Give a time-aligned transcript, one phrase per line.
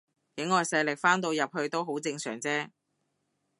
[0.35, 2.71] 境外勢力翻到入去都好正常啫